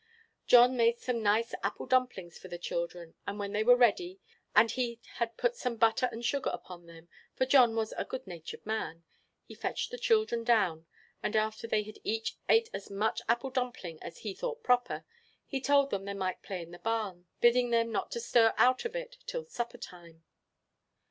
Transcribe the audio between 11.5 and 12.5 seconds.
they had each